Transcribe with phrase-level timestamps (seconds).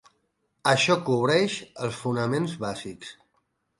[0.71, 1.57] Això cobreix
[1.89, 3.13] els fonaments bàsics.